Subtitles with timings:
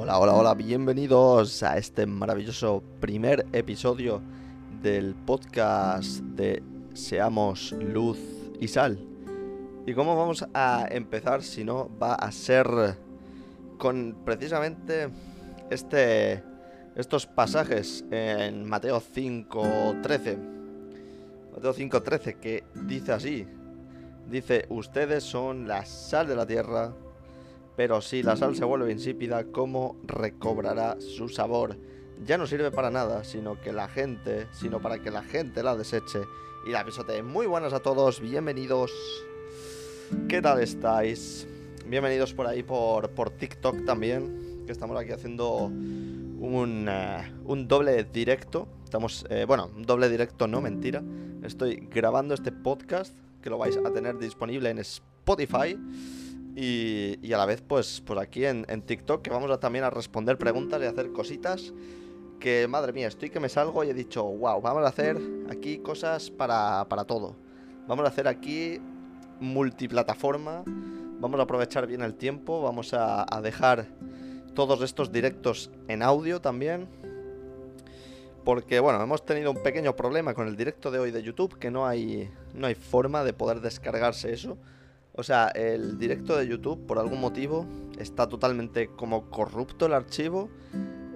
[0.00, 4.22] Hola, hola, hola, bienvenidos a este maravilloso primer episodio
[4.80, 6.62] del podcast de
[6.94, 8.16] Seamos Luz
[8.60, 8.96] y Sal.
[9.86, 12.68] ¿Y cómo vamos a empezar si no va a ser
[13.76, 15.08] con precisamente
[15.68, 16.44] este,
[16.94, 20.38] estos pasajes en Mateo 5.13?
[21.56, 23.48] Mateo 5.13 que dice así,
[24.30, 26.94] dice, ustedes son la sal de la tierra
[27.78, 31.76] pero si la sal se vuelve insípida, ¿cómo recobrará su sabor?
[32.26, 35.76] Ya no sirve para nada, sino que la gente, sino para que la gente la
[35.76, 36.22] deseche
[36.66, 37.22] y la pisotee.
[37.22, 38.90] Muy buenas a todos, bienvenidos.
[40.28, 41.46] ¿Qué tal estáis?
[41.86, 48.02] Bienvenidos por ahí por, por TikTok también, que estamos aquí haciendo un, eh, un doble
[48.02, 48.66] directo.
[48.82, 51.00] Estamos, eh, bueno, un doble directo, no mentira.
[51.44, 55.78] Estoy grabando este podcast que lo vais a tener disponible en Spotify.
[56.60, 60.36] Y, a la vez, pues, pues aquí en, TikTok, que vamos a también a responder
[60.38, 61.72] preguntas y hacer cositas.
[62.40, 65.16] Que madre mía, estoy que me salgo y he dicho, wow, vamos a hacer
[65.48, 67.36] aquí cosas para, para todo.
[67.86, 68.80] Vamos a hacer aquí
[69.38, 70.64] multiplataforma.
[71.20, 72.60] Vamos a aprovechar bien el tiempo.
[72.60, 73.86] Vamos a, dejar
[74.56, 76.88] todos estos directos en audio también.
[78.44, 81.70] Porque bueno, hemos tenido un pequeño problema con el directo de hoy de YouTube, que
[81.70, 84.58] no hay, no hay forma de poder descargarse eso.
[85.18, 87.66] O sea, el directo de YouTube, por algún motivo,
[87.98, 90.48] está totalmente como corrupto el archivo,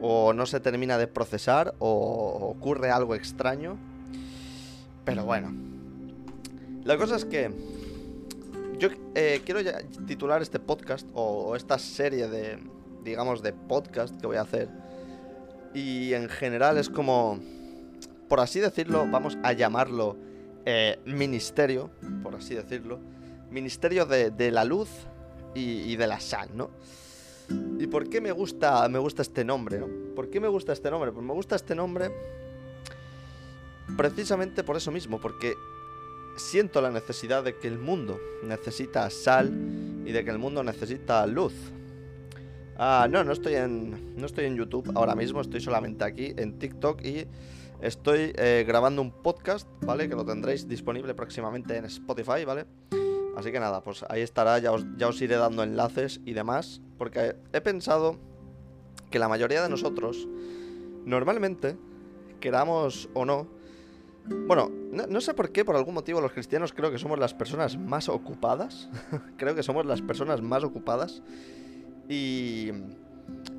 [0.01, 3.79] o no se termina de procesar, o ocurre algo extraño.
[5.05, 5.55] Pero bueno.
[6.83, 7.53] La cosa es que
[8.77, 9.61] yo eh, quiero
[10.05, 12.59] titular este podcast, o, esta serie de,
[13.05, 14.69] digamos, de podcast que voy a hacer.
[15.75, 17.39] Y en general es como,
[18.29, 20.17] por así decirlo, vamos a llamarlo
[20.65, 21.93] eh, ministerio,
[22.25, 23.12] por así decirlo
[23.53, 24.89] Ministerio de, la Luz
[25.55, 26.71] y, de la Sal, ¿no?
[27.79, 29.89] ¿Y por qué me gusta, me gusta este nombre, no?
[30.15, 31.13] ¿Por qué me gusta este nombre?
[31.13, 32.11] Pues me gusta este nombre
[33.97, 35.55] precisamente por eso mismo, porque
[36.37, 39.53] siento la necesidad de que el mundo necesita sal
[40.05, 41.53] y de que el mundo necesita luz.
[42.77, 46.59] Ah, no, no estoy en, no estoy en YouTube ahora mismo, estoy solamente aquí en
[46.59, 47.27] TikTok y
[47.81, 50.09] estoy eh, grabando un podcast, ¿vale?
[50.09, 52.65] Que lo tendréis disponible próximamente en Spotify, ¿vale?
[53.37, 56.81] Así que nada, pues ahí estará, ya os, ya os iré dando enlaces y demás,
[56.99, 58.19] porque he pensado
[59.11, 60.29] que la mayoría de nosotros,
[61.05, 61.77] normalmente,
[62.41, 63.49] queramos o no,
[64.47, 67.77] bueno, no, sé por qué, por algún motivo los cristianos creo que somos las personas
[67.77, 68.89] más ocupadas,
[69.37, 71.23] creo que somos las personas más ocupadas,
[72.09, 72.71] y,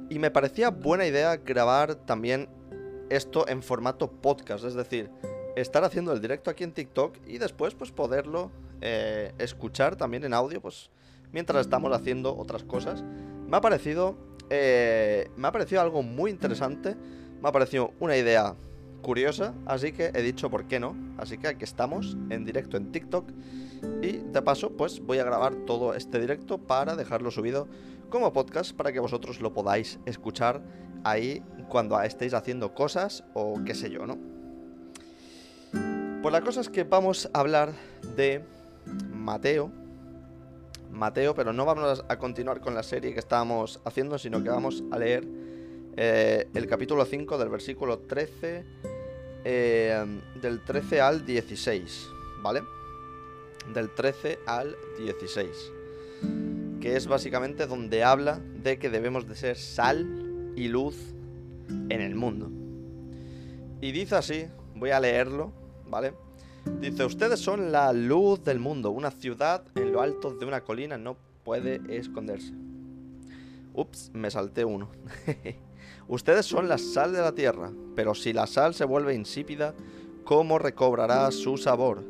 [0.10, 2.48] y me parecía buena idea grabar también
[3.10, 5.10] esto en formato podcast, es decir,
[5.56, 8.52] estar haciendo el directo aquí en TikTok y después pues poderlo
[8.86, 10.92] eh, escuchar también en audio, pues
[11.32, 13.02] mientras estamos haciendo otras cosas.
[13.48, 14.18] Me ha parecido,
[14.50, 16.96] eh, me ha parecido algo muy interesante,
[17.42, 18.56] me ha parecido una idea
[19.02, 20.98] curiosa, así que he dicho por qué no.
[21.18, 23.30] Así que aquí estamos en directo en TikTok
[24.02, 27.70] y de paso pues voy a grabar todo este directo para dejarlo subido
[28.10, 30.62] como podcast para que vosotros lo podáis escuchar
[31.06, 34.18] ahí cuando estéis haciendo cosas o qué sé yo, ¿no?
[36.22, 37.74] Pues la cosa es que vamos a hablar
[38.16, 38.44] de
[38.86, 39.72] Mateo.
[40.92, 44.84] Mateo, pero no vamos a continuar con la serie que estábamos haciendo, sino que vamos
[44.92, 45.26] a leer
[45.96, 48.64] eh, el capítulo 5 del versículo 13,
[49.44, 50.06] eh,
[50.42, 52.10] del 13 al 16,
[52.42, 52.62] ¿vale?
[53.74, 55.72] Del 13 al 16,
[56.80, 60.96] que es básicamente donde habla de que debemos de ser sal y luz
[61.70, 62.52] en el mundo.
[63.82, 65.52] Y dice así, voy a leerlo,
[65.88, 66.14] ¿vale?
[66.66, 68.92] Dice, ustedes son la luz del mundo.
[68.92, 72.54] Una ciudad en lo alto de una colina no puede esconderse.
[73.74, 74.90] Ups, me salté uno.
[76.08, 79.74] ustedes son la sal de la tierra, pero si la sal se vuelve insípida,
[80.24, 82.04] ¿cómo recobrará su sabor?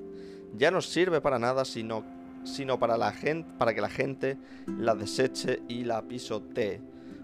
[0.56, 2.03] Ya no sirve para nada sino,
[2.44, 4.38] sino para, la gente, para que la gente
[4.68, 6.80] la deseche y la pisotee.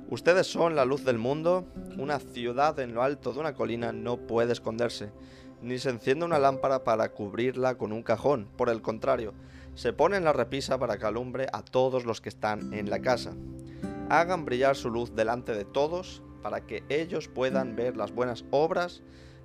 [0.09, 1.67] Ustedes son la luz del mundo.
[1.99, 5.11] Una ciudad en lo alto de una colina no puede esconderse
[5.61, 8.47] ni se enciende una lámpara para cubrirla con un cajón.
[8.57, 9.33] Por el contrario,
[9.75, 12.99] se pone en la repisa para que alumbre a todos los que están en la
[12.99, 13.33] casa.
[14.09, 19.01] Hagan brillar su luz delante de todos para que ellos puedan ver las buenas obras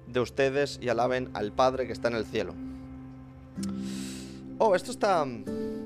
[0.07, 2.55] de ustedes y alaben al Padre que está en el cielo.
[4.59, 5.27] Oh, esto está,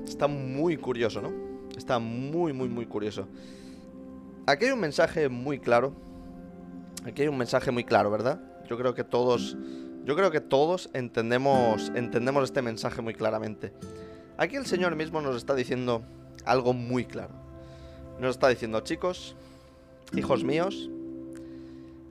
[0.07, 1.31] está muy curioso, ¿no?
[1.75, 3.27] Está muy, muy, muy curioso.
[4.45, 5.93] Aquí hay un mensaje muy claro.
[7.05, 8.41] Aquí hay un mensaje muy claro, ¿verdad?
[8.67, 9.57] Yo creo que todos
[10.09, 13.71] yo creo que todos entendemos, entendemos este mensaje muy claramente.
[14.39, 16.01] Aquí el Señor mismo nos está diciendo
[16.45, 17.35] algo muy claro.
[18.19, 19.35] Nos está diciendo, chicos,
[20.15, 20.89] hijos míos,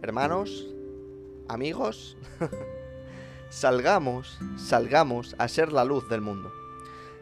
[0.01, 0.69] hermanos,
[1.49, 2.17] amigos,
[3.51, 6.53] salgamos, salgamos a ser la luz del mundo.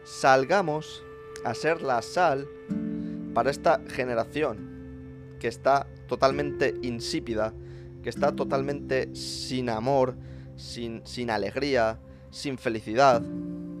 [0.03, 1.03] Salgamos
[1.43, 2.47] a ser la sal
[3.33, 7.51] para esta generación que está totalmente insípida,
[8.03, 10.15] que está totalmente sin amor,
[10.57, 11.99] sin, alegría,
[12.29, 13.21] sin felicidad,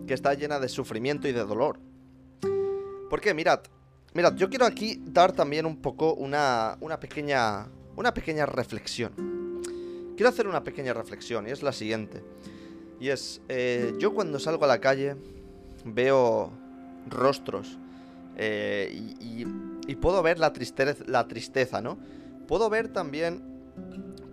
[0.07, 1.79] que está llena de sufrimiento y de dolor.
[3.09, 3.59] Porque mirad,
[4.13, 9.11] mirad, yo quiero aquí dar también un poco una, una pequeña una pequeña reflexión.
[10.15, 12.23] Quiero hacer una pequeña reflexión y es la siguiente.
[12.99, 15.15] Y es, eh, yo cuando salgo a la calle
[15.83, 16.51] veo
[17.09, 17.77] rostros
[18.37, 19.45] eh, y,
[19.95, 21.97] puedo ver la tristeza, la tristeza, ¿no?
[22.47, 23.41] Puedo ver también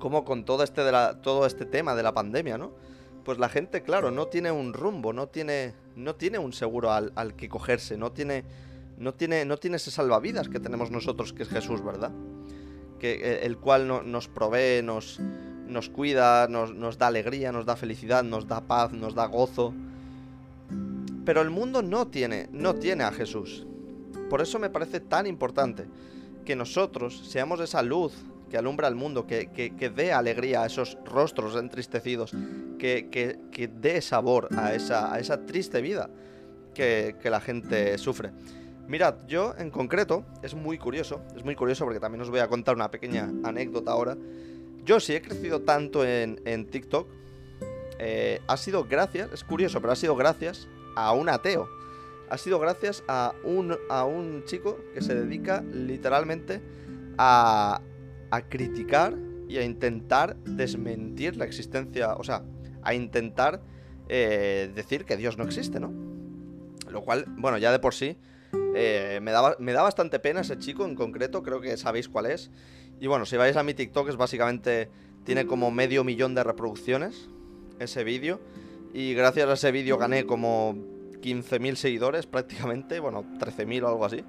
[0.04, 0.82] cómo con todo este,
[1.22, 2.72] todo este tema de la pandemia, ¿no?
[3.24, 7.10] Pues la gente, claro, no tiene un rumbo, no tiene, no tiene un seguro al,
[7.14, 8.44] al que cogerse, no tiene,
[8.98, 12.12] no, tiene, no tiene ese salvavidas que tenemos nosotros, que es Jesús, ¿verdad?
[12.98, 15.20] que, eh, el cual nos provee, nos,
[15.68, 19.72] nos cuida, nos, nos da alegría, nos da felicidad, nos da paz, nos da gozo.
[21.24, 23.66] Pero el mundo no tiene, no tiene a Jesús.
[24.28, 25.86] Por eso me parece tan importante
[26.44, 28.12] que nosotros seamos esa luz
[28.50, 32.32] que alumbra el mundo, que, que, dé alegría a esos rostros entristecidos,
[32.78, 33.08] que,
[33.50, 36.10] que dé sabor a esa, a esa triste vida
[36.74, 38.32] que, la gente sufre.
[38.86, 42.48] Mirad, yo en concreto, es muy curioso, es muy curioso porque también os voy a
[42.48, 44.16] contar una pequeña anécdota ahora.
[44.84, 47.08] Yo si he crecido tanto en, TikTok,
[47.98, 51.68] eh, ha sido gracias, es curioso, pero ha sido gracias a un ateo.
[52.28, 56.60] Ha sido gracias a un, a un chico que se dedica literalmente
[57.16, 57.80] a,
[58.34, 59.16] a criticar
[59.48, 62.42] y a intentar desmentir la existencia, o sea,
[62.82, 63.62] a intentar
[64.08, 65.92] eh, decir que Dios no existe, ¿no?
[66.90, 68.16] Lo cual, bueno, ya de por sí
[68.74, 72.26] eh, me, da, me da bastante pena ese chico en concreto, creo que sabéis cuál
[72.26, 72.50] es.
[73.00, 74.90] Y bueno, si vais a mi TikTok es básicamente...
[75.24, 77.30] Tiene como medio millón de reproducciones
[77.78, 78.40] ese vídeo.
[78.92, 80.74] Y gracias a ese vídeo gané como
[81.22, 84.22] 15.000 seguidores prácticamente, bueno, 13.000 o algo así.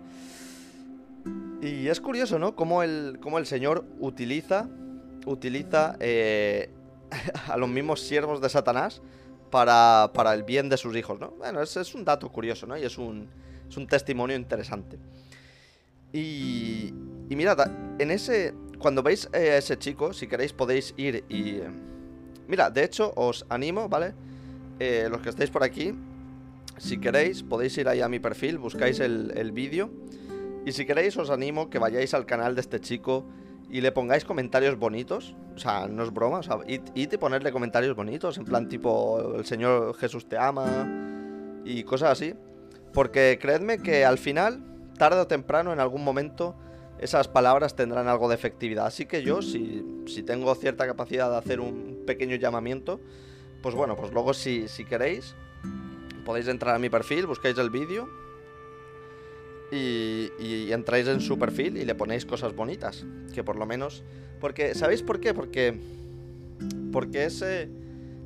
[1.66, 2.56] Y es curioso, ¿no?
[2.56, 4.70] Cómo el, cómo el señor utiliza,
[5.26, 6.70] utiliza eh,
[7.48, 9.02] a los mismos siervos de Satanás
[9.50, 11.32] para, para, el bien de sus hijos, ¿no?
[11.32, 12.78] Bueno, es, es un dato curioso, ¿no?
[12.78, 13.28] Y es un,
[13.68, 15.00] es un testimonio interesante.
[16.14, 16.94] Y,
[17.30, 17.58] y mirad,
[18.00, 21.62] en ese, cuando veis a ese chico, si queréis podéis ir y...
[22.48, 24.14] Mira, de hecho os animo, ¿vale?
[24.80, 25.96] Eh, los que estáis por aquí,
[26.78, 29.90] si queréis podéis ir ahí a mi perfil, buscáis el, el vídeo.
[30.66, 33.24] Y si queréis os animo que vayáis al canal de este chico
[33.70, 35.36] y le pongáis comentarios bonitos.
[35.56, 39.36] O sea, no es broma, o sea, id, y ponerle comentarios bonitos, en plan tipo,
[39.38, 42.34] el Señor Jesús te ama y cosas así.
[42.94, 44.64] Porque creedme que al final,
[44.98, 46.56] tarde o temprano, en algún momento,
[47.00, 48.88] esas palabras tendrán algo de efectividad.
[48.88, 49.84] Así que yo, si,
[50.26, 53.00] tengo cierta capacidad de hacer un pequeño llamamiento,
[53.62, 55.36] pues bueno, pues luego si, si queréis,
[56.26, 58.25] podéis entrar a mi perfil, buscáis el vídeo
[59.72, 63.06] y, y, entráis en su perfil y le ponéis cosas bonitas.
[63.34, 64.04] Que por lo menos...
[64.40, 65.34] Porque, ¿sabéis por qué?
[65.34, 65.80] Porque...
[66.92, 67.70] Porque ese,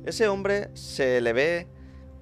[0.04, 1.66] ese hombre se le ve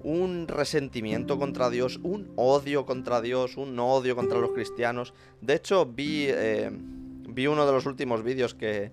[0.03, 5.13] un resentimiento contra Dios, un odio contra Dios, un odio contra los cristianos.
[5.41, 8.91] De hecho, vi, eh, vi uno de los últimos vídeos que,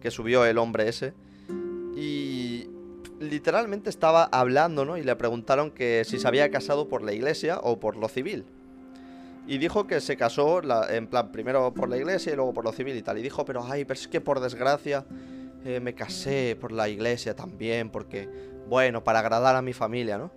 [0.00, 1.14] que subió el hombre ese
[1.96, 2.66] y
[3.20, 4.96] literalmente estaba hablando, ¿no?
[4.96, 8.44] Y le preguntaron que si se había casado por la iglesia o por lo civil.
[9.46, 12.72] Y dijo que se casó, en plan, primero por la iglesia y luego por lo
[12.72, 13.18] civil y tal.
[13.18, 15.04] Y dijo, pero ay, pero es que por desgracia
[15.64, 18.28] eh, me casé por la iglesia también, porque
[18.68, 20.30] bueno, para agradar a mi familia, ¿no?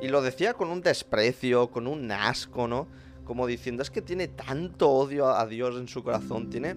[0.00, 2.86] Y lo decía con un desprecio, con un asco, ¿no?
[3.24, 6.76] Como diciendo, es que tiene tanto odio a Dios en su corazón, tiene...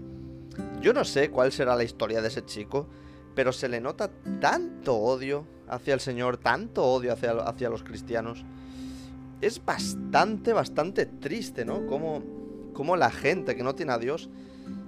[0.81, 2.87] Yo no sé cuál será la historia de ese chico,
[3.33, 8.45] pero se le nota tanto odio hacia el Señor, tanto odio hacia, hacia los cristianos.
[9.41, 11.85] Es bastante, bastante triste, ¿no?
[11.85, 12.23] Como,
[12.73, 14.29] como la gente que no tiene a Dios,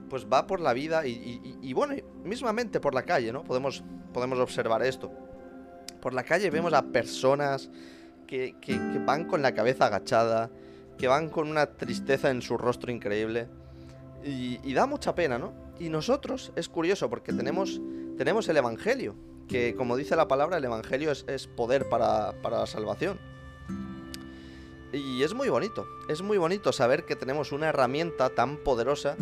[0.09, 3.43] pues va por la vida y, y bueno, mismamente por la calle, ¿no?
[3.43, 5.11] Podemos, podemos observar esto.
[6.01, 7.69] Por la calle vemos a personas
[8.27, 8.55] que,
[9.05, 10.51] van con la cabeza agachada,
[10.97, 13.47] que van con una tristeza en su rostro increíble.
[14.23, 15.53] Y, da mucha pena, ¿no?
[15.79, 17.81] Y nosotros, es curioso, porque tenemos,
[18.17, 19.15] tenemos el Evangelio,
[19.47, 23.19] que como dice la palabra, el Evangelio es, poder para, la salvación.
[24.93, 29.17] Y es muy bonito, es muy bonito saber que tenemos una herramienta tan poderosa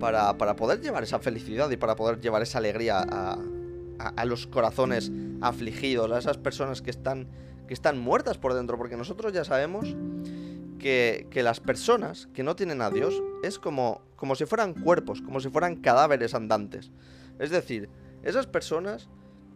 [0.00, 3.38] para, para poder llevar esa felicidad y para poder llevar esa alegría a,
[3.98, 7.28] a, los corazones afligidos, a esas personas que están,
[7.68, 12.42] que están muertas por dentro, porque nosotros ya sabemos que, que, que, las personas que
[12.42, 16.90] no tienen a Dios es como, como si fueran cuerpos, como si fueran cadáveres andantes.
[17.38, 17.88] Es decir,
[18.22, 19.08] esas personas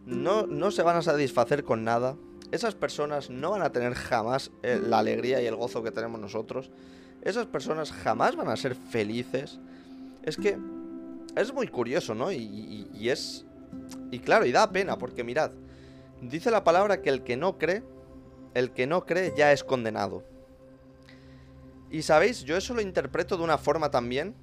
[0.05, 2.15] no, no se van a satisfacer con nada,
[2.51, 6.19] esas personas no van a tener jamás eh, la alegría y el gozo que tenemos
[6.19, 6.69] nosotros,
[7.21, 9.59] esas personas jamás van a ser felices.
[10.23, 10.57] Es que
[11.35, 12.31] es muy curioso, ¿no?
[12.31, 13.45] Y, es...
[14.11, 15.51] Y claro, y da pena, porque mirad,
[16.21, 17.83] dice la palabra que el que no cree,
[18.53, 20.25] el que no cree ya es condenado.
[21.89, 24.35] Y sabéis, yo eso lo interpreto de una forma también,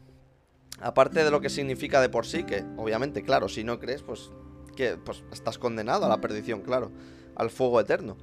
[0.81, 4.31] aparte de lo que significa de por sí, que obviamente, claro, si no crees, pues,
[4.77, 6.91] que, pues estás condenado a la perdición, claro,
[7.39, 8.17] al fuego eterno.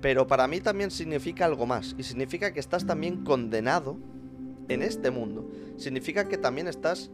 [0.00, 3.96] Pero para mí también significa algo más, y significa que estás también condenado
[4.68, 5.48] en este mundo.
[5.76, 7.10] Significa que también estás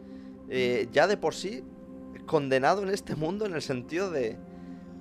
[0.49, 1.63] eh, ya de por sí
[2.25, 4.37] condenado en este mundo en el sentido de,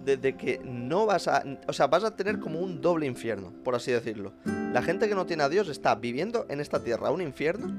[0.04, 1.44] de, que no vas a...
[1.68, 4.32] O sea, vas a tener como un doble infierno, por así decirlo.
[4.72, 7.72] La gente que no tiene a Dios está viviendo en esta tierra un infierno.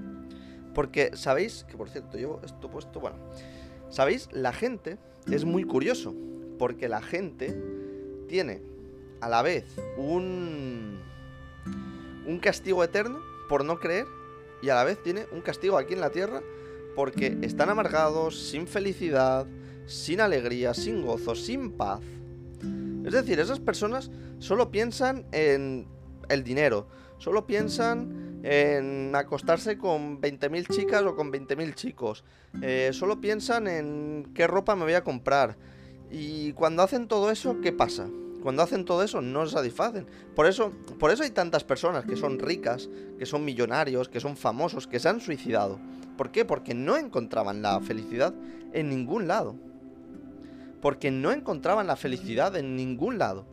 [0.73, 1.65] Porque, ¿sabéis?
[1.69, 3.17] Que por cierto, llevo esto puesto, bueno.
[3.89, 4.29] ¿Sabéis?
[4.31, 4.97] La gente
[5.29, 6.13] es muy curioso.
[6.57, 7.57] Porque la gente
[8.31, 8.61] tiene
[9.19, 9.65] a la vez
[9.97, 10.99] un...
[12.25, 13.19] Un castigo eterno
[13.49, 14.05] por no creer.
[14.61, 16.41] Y a la vez tiene un castigo aquí en la tierra
[16.95, 19.47] porque están amargados, sin felicidad,
[19.85, 22.01] sin alegría, sin gozo, sin paz.
[23.05, 25.87] Es decir, esas personas solo piensan en
[26.29, 32.23] el dinero, solo piensan en acostarse con 20.000 chicas o con 20.000 chicos,
[32.61, 35.57] eh, solo piensan en qué ropa me voy a comprar.
[36.11, 38.07] Y cuando hacen todo eso, ¿qué pasa?
[38.43, 40.05] Cuando hacen todo eso no se satisfacen.
[40.35, 44.35] Por eso, por eso hay tantas personas que son ricas, que son millonarios, que son
[44.35, 45.79] famosos, que se han suicidado.
[46.17, 46.43] ¿Por qué?
[46.43, 48.33] Porque no encontraban la felicidad
[48.73, 49.55] en ningún lado
[50.81, 53.45] porque no encontraban la felicidad en ningún lado.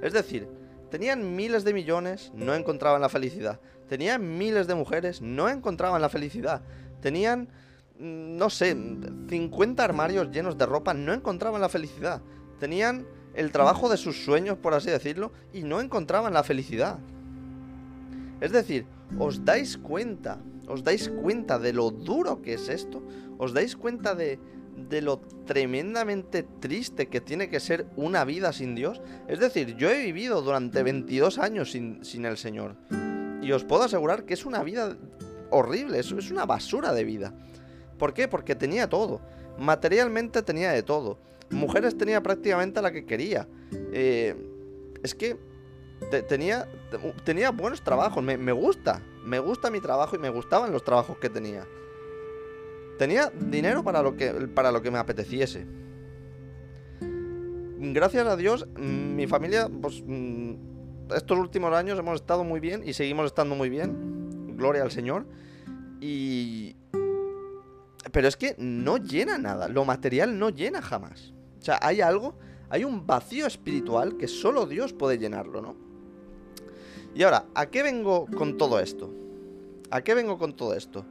[0.00, 0.48] Es decir,
[0.90, 3.60] tenían miles de millones, no encontraban la felicidad.
[3.88, 6.62] Tenían miles de mujeres, no encontraban la felicidad.
[7.00, 7.48] Tenían,
[8.02, 8.76] no sé,
[9.28, 12.20] 50 armarios llenos de ropa, no encontraban la felicidad.
[12.58, 16.98] Tenían el trabajo de sus sueños, por así decirlo, y no encontraban la felicidad.
[18.40, 18.86] Es decir,
[19.18, 20.40] ¿os dais cuenta?
[20.66, 23.02] ¿Os dais cuenta de lo duro que es esto?
[23.38, 24.40] ¿Os dais cuenta de,
[24.76, 29.00] de lo tremendamente triste que tiene que ser una vida sin Dios.
[29.28, 32.76] Es decir, yo he vivido durante 22 años sin, sin el Señor.
[33.42, 34.96] Y os puedo asegurar que es una vida
[35.50, 37.34] horrible, es, es una basura de vida.
[37.98, 38.28] ¿Por qué?
[38.28, 39.20] Porque tenía todo.
[39.58, 41.18] Materialmente tenía de todo.
[41.50, 43.46] Mujeres tenía prácticamente la que quería.
[43.92, 44.34] Eh,
[45.02, 45.36] es que
[46.28, 46.68] tenía,
[47.24, 48.22] tenía buenos trabajos.
[48.22, 49.02] Me, gusta.
[49.24, 51.66] Me gusta mi trabajo y me gustaban los trabajos que tenía.
[52.98, 55.66] Tenía dinero para lo que, para lo que me apeteciese.
[57.84, 60.54] Gracias a Dios, mm, mi familia, pues, mm,
[61.16, 64.56] estos últimos años hemos estado muy bien y seguimos estando muy bien.
[64.56, 65.26] Gloria al Señor.
[66.00, 66.76] Y...
[68.12, 69.68] Pero es que no llena nada.
[69.68, 71.32] Lo material no llena jamás.
[71.58, 72.34] O sea, hay algo,
[72.70, 75.76] hay un vacío espiritual que solo Dios puede llenarlo, ¿no?
[77.14, 79.12] Y ahora, ¿a qué vengo con todo esto?
[79.90, 81.04] ¿A qué vengo con todo esto?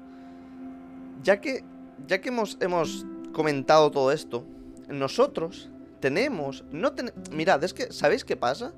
[1.23, 1.63] Ya que
[2.07, 4.43] ya que hemos, hemos comentado todo esto,
[4.89, 6.93] nosotros tenemos, no
[7.31, 8.73] mirad, es que, ¿sabéis qué pasa?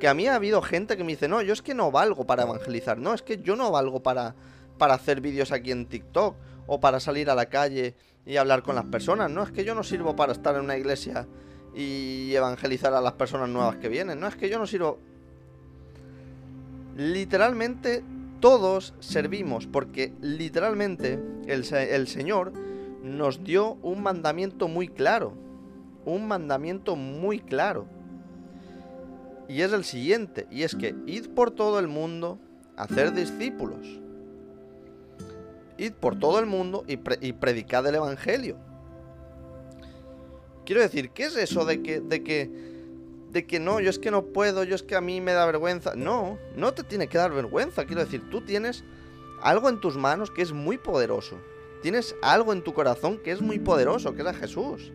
[0.00, 2.26] Que a mí ha habido gente que me dice, no, yo es que no valgo
[2.26, 4.34] para evangelizar, no, es que yo no valgo para,
[4.76, 6.36] para hacer vídeos aquí en TikTok
[6.68, 9.74] o para salir a la calle y hablar con las personas, no, es que yo
[9.74, 11.26] no sirvo para estar en una iglesia
[11.74, 14.98] y evangelizar a las personas nuevas que vienen, no, es que yo no sirvo...
[16.96, 18.02] Literalmente
[18.40, 21.64] todos servimos porque literalmente el,
[22.06, 22.52] Señor
[23.02, 25.32] nos dio un mandamiento muy claro.
[26.04, 27.86] Un mandamiento muy claro.
[29.48, 32.38] Y es el siguiente, y es que id por todo el mundo
[32.76, 33.86] a hacer discípulos.
[35.78, 38.56] Id por todo el mundo y, predicad el Evangelio.
[40.66, 42.68] Quiero decir, ¿qué es eso de que, de que
[43.30, 45.46] de que no, yo es que no puedo, yo es que a mí me da
[45.46, 45.94] vergüenza.
[45.94, 47.84] No, no te tiene que dar vergüenza.
[47.84, 48.84] Quiero decir, tú tienes
[49.42, 51.38] algo en tus manos que es muy poderoso.
[51.82, 54.92] Tienes algo en tu corazón que es muy poderoso, que es a Jesús.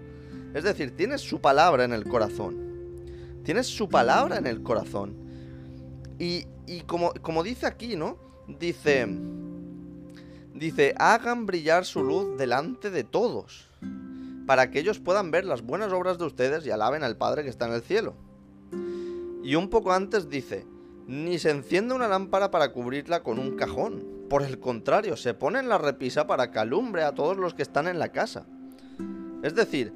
[0.54, 2.58] Es decir, tienes su palabra en el corazón.
[3.44, 5.16] Tienes su palabra en el corazón.
[6.20, 8.18] Y, y como, como dice aquí, ¿no?
[8.48, 9.08] Dice,
[10.54, 13.70] dice, hagan brillar su luz delante de todos
[14.46, 17.50] para que ellos puedan ver las buenas obras de ustedes y alaben al Padre que
[17.50, 18.14] está en el cielo.
[19.44, 20.66] Y un poco antes dice,
[21.08, 24.04] ni se enciende una lámpara para cubrirla con un cajón.
[24.30, 27.62] Por el contrario, se pone en la repisa para que alumbre a todos los que
[27.62, 28.46] están en la casa.
[29.44, 29.94] Es decir,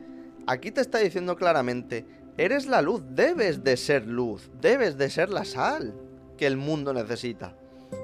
[0.47, 2.05] aquí te está diciendo claramente,
[2.37, 5.93] eres la luz, debes de ser luz, debes de ser la sal
[6.37, 7.55] que el mundo necesita.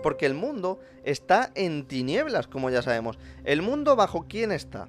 [0.02, 3.18] Porque el mundo está en tinieblas, como ya sabemos.
[3.44, 4.88] ¿El mundo bajo quién está?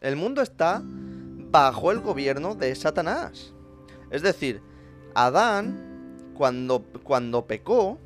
[0.00, 3.52] El mundo está bajo el gobierno de Satanás.
[4.10, 4.62] Es decir,
[5.14, 7.98] Adán, cuando, cuando pecó,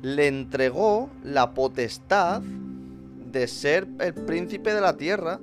[0.00, 5.40] le entregó la potestad de ser el príncipe de la tierra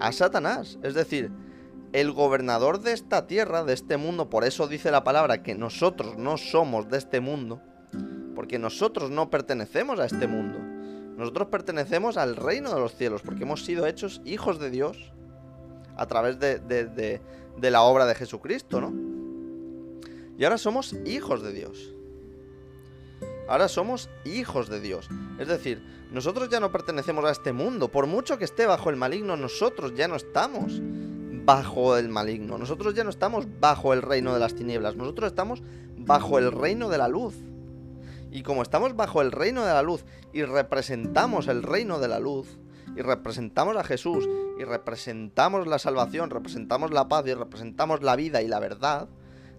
[0.00, 0.78] a Satanás.
[0.82, 1.30] Es decir,
[1.92, 6.18] el gobernador de esta tierra, de este mundo, por eso dice la palabra que nosotros
[6.18, 7.60] no somos de este mundo,
[8.36, 10.58] porque nosotros no pertenecemos a este mundo.
[11.16, 15.10] Nosotros pertenecemos al reino de los cielos, porque hemos sido hechos hijos de Dios
[15.96, 17.20] a través de,
[17.58, 18.92] la obra de Jesucristo, ¿no?
[20.38, 21.94] Y ahora somos hijos de Dios.
[23.48, 25.08] Ahora somos hijos de Dios.
[25.38, 27.88] Es decir, nosotros ya no pertenecemos a este mundo.
[27.88, 30.82] Por mucho que esté bajo el maligno, nosotros ya no estamos
[31.46, 32.58] bajo el maligno.
[32.58, 34.94] Nosotros ya no estamos bajo el reino de las tinieblas.
[34.94, 35.62] Nosotros estamos
[35.96, 37.34] bajo el reino de la luz.
[38.30, 42.20] Y como estamos bajo el reino de la luz y representamos el reino de la
[42.20, 42.58] luz,
[42.96, 44.28] y representamos a Jesús,
[44.58, 49.08] y representamos la salvación, representamos la paz y representamos la vida y la verdad,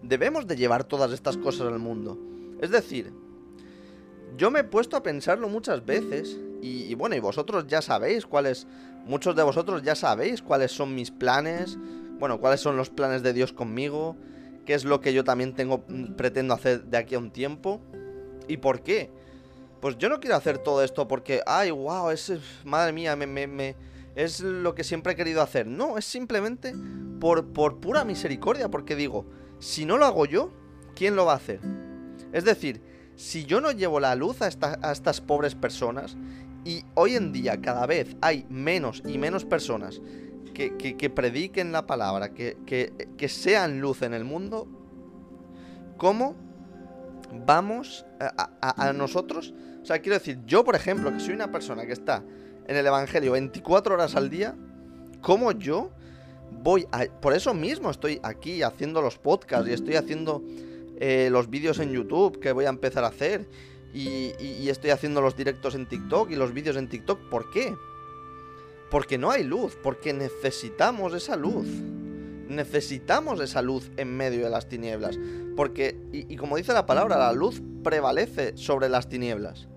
[0.01, 2.17] debemos de llevar todas estas cosas al mundo.
[2.62, 3.13] Es decir,
[4.38, 8.65] yo me he puesto a pensarlo muchas veces y, bueno, y vosotros ya sabéis cuáles,
[9.05, 11.77] muchos de vosotros ya sabéis cuáles son mis planes,
[12.19, 14.15] bueno, cuáles son los planes de Dios conmigo,
[14.65, 17.81] qué es lo que yo también tengo, mm, pretendo hacer de aquí a un tiempo
[18.48, 19.10] y por qué.
[19.82, 22.34] Pues yo no quiero hacer todo esto porque, ay, wow, es,
[22.66, 23.75] madre mía, me, me,
[24.16, 25.68] es lo que siempre he querido hacer.
[25.68, 26.74] No, es simplemente
[27.20, 29.25] por, por pura misericordia, porque digo,
[29.60, 30.51] si no lo hago yo,
[30.96, 31.60] ¿quién lo va a hacer?
[32.34, 32.82] Es decir,
[33.16, 36.18] si yo no llevo la luz a, estas pobres personas,
[36.66, 40.01] y hoy en día cada vez hay menos y menos personas
[40.54, 44.68] que, prediquen la palabra, que, que, sean luz en el mundo,
[45.98, 46.36] ¿cómo
[47.46, 49.53] vamos a, nosotros?
[49.81, 52.24] O sea, quiero decir, yo por ejemplo, que soy una persona que está
[52.67, 54.55] en el Evangelio 24 horas al día,
[55.22, 55.91] ¿cómo yo
[56.52, 57.06] voy a...
[57.06, 60.43] Por eso mismo estoy aquí haciendo los podcasts y estoy haciendo
[60.99, 63.47] eh, los vídeos en YouTube que voy a empezar a hacer.
[63.93, 67.30] Y, estoy haciendo los directos en TikTok y los vídeos en TikTok.
[67.30, 67.75] ¿Por qué?
[68.91, 71.67] Porque no hay luz, porque necesitamos esa luz.
[72.47, 75.17] Necesitamos esa luz en medio de las tinieblas.
[75.55, 79.67] Porque, y, como dice la palabra, la luz prevalece sobre las tinieblas.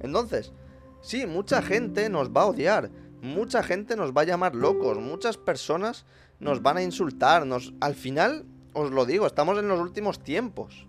[0.00, 0.52] Entonces,
[1.00, 5.36] sí, mucha gente nos va a odiar, mucha gente nos va a llamar locos, muchas
[5.36, 6.06] personas
[6.38, 10.86] nos van a insultar, nos, al final os lo digo, estamos en los últimos tiempos.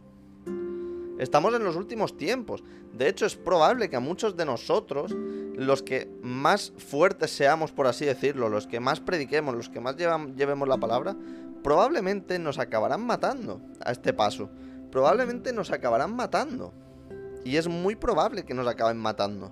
[1.21, 2.63] Estamos en los últimos tiempos.
[2.93, 5.15] De hecho, es probable que a muchos de nosotros,
[5.55, 9.95] los que más fuertes seamos, por así decirlo, los que más prediquemos, los que más
[9.95, 11.15] llevemos la palabra,
[11.63, 14.49] probablemente nos acabarán matando a este paso.
[14.91, 16.73] Probablemente nos acabarán matando.
[17.45, 19.51] Y es muy probable que nos acaben matando.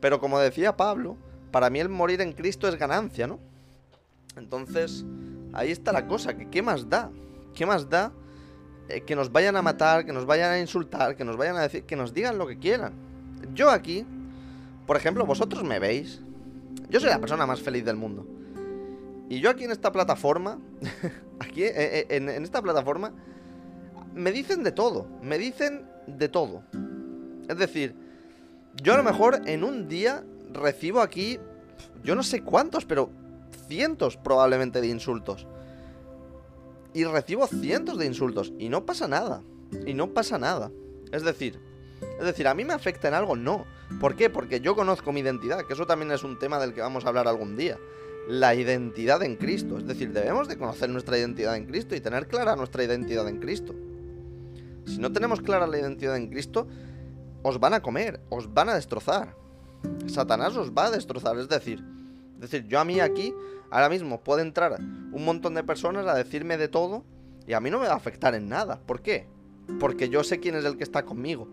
[0.00, 1.16] Pero como decía Pablo,
[1.50, 3.38] para mí el morir en Cristo es ganancia, ¿no?
[4.36, 5.04] Entonces,
[5.52, 7.10] Ahí está la cosa, que qué más da,
[7.54, 8.12] qué más da
[8.90, 11.62] eh, que nos vayan a matar, que nos vayan a insultar, que nos vayan a
[11.62, 12.92] decir, que nos digan lo que quieran.
[13.54, 14.04] Yo aquí,
[14.86, 16.20] por ejemplo, vosotros me veis,
[16.88, 18.26] yo soy la persona más feliz del mundo.
[19.28, 20.58] Y yo aquí en esta plataforma,
[21.38, 23.12] aquí eh, eh, en, en esta plataforma,
[24.14, 26.62] me dicen de todo, me dicen de todo.
[27.48, 27.94] Es decir,
[28.82, 31.38] yo a lo mejor en un día recibo aquí,
[32.02, 33.10] yo no sé cuántos, pero
[33.68, 35.46] cientos probablemente de insultos.
[36.92, 39.42] Y recibo cientos de insultos y no pasa nada.
[39.86, 40.70] Y no pasa nada.
[41.12, 41.60] Es decir,
[42.18, 43.36] es decir, ¿a mí me afecta en algo?
[43.36, 43.64] No.
[44.00, 44.30] ¿Por qué?
[44.30, 47.08] Porque yo conozco mi identidad, que eso también es un tema del que vamos a
[47.08, 47.78] hablar algún día.
[48.28, 49.78] La identidad en Cristo.
[49.78, 53.38] Es decir, debemos de conocer nuestra identidad en Cristo y tener clara nuestra identidad en
[53.38, 53.74] Cristo.
[54.86, 56.66] Si no tenemos clara la identidad en Cristo,
[57.42, 59.36] os van a comer, os van a destrozar.
[60.06, 61.38] Satanás os va a destrozar.
[61.38, 61.82] Es decir,
[62.40, 63.34] es decir, yo a mí aquí,
[63.70, 67.04] ahora mismo, puede entrar un montón de personas a decirme de todo
[67.46, 68.80] y a mí no me va a afectar en nada.
[68.86, 69.26] ¿Por qué?
[69.78, 71.48] Porque yo sé quién es el que está conmigo.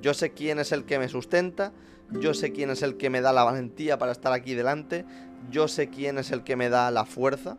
[0.00, 1.72] Yo sé quién es el que me sustenta.
[2.20, 5.04] Yo sé quién es el que me da la valentía para estar aquí delante.
[5.50, 7.58] Yo sé quién es el que me da la fuerza.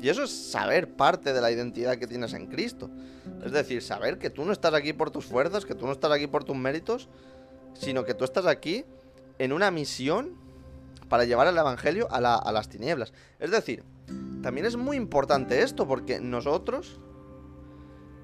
[0.00, 2.90] Y eso es saber parte de la identidad que tienes en Cristo.
[3.44, 6.10] Es decir, saber que tú no estás aquí por tus fuerzas, que tú no estás
[6.10, 7.08] aquí por tus méritos,
[7.74, 8.84] sino que tú estás aquí
[9.38, 10.47] en una misión
[11.08, 13.12] para llevar el Evangelio a, las tinieblas.
[13.38, 13.84] Es decir,
[14.42, 17.00] también es muy importante esto porque nosotros